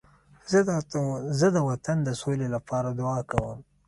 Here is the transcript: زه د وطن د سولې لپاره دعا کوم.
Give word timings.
زه 1.39 1.47
د 1.55 1.57
وطن 1.69 1.97
د 2.03 2.09
سولې 2.21 2.47
لپاره 2.55 2.89
دعا 2.99 3.19
کوم. 3.31 3.57